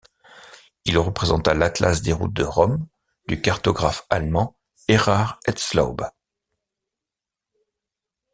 Il 0.85 0.97
représenta 0.97 1.53
l'Atlas 1.53 2.01
des 2.01 2.11
routes 2.11 2.33
de 2.33 2.43
Rome 2.43 2.87
du 3.27 3.39
cartographe 3.39 4.07
allemand 4.09 4.57
Erhard 4.87 5.37
Etzlaub. 5.45 5.97